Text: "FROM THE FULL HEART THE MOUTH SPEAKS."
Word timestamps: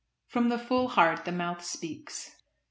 "FROM 0.25 0.49
THE 0.49 0.57
FULL 0.57 0.87
HEART 0.87 1.25
THE 1.25 1.31
MOUTH 1.31 1.63
SPEAKS." 1.63 2.35